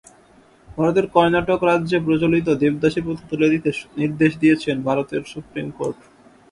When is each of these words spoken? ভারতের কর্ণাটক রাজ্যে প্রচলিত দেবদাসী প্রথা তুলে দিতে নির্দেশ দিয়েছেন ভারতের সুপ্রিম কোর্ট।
ভারতের 0.77 1.05
কর্ণাটক 1.15 1.59
রাজ্যে 1.63 1.97
প্রচলিত 2.05 2.47
দেবদাসী 2.61 2.99
প্রথা 3.05 3.25
তুলে 3.31 3.47
দিতে 3.53 3.69
নির্দেশ 3.99 4.31
দিয়েছেন 4.41 4.75
ভারতের 4.87 5.21
সুপ্রিম 5.33 5.67
কোর্ট। 5.77 5.97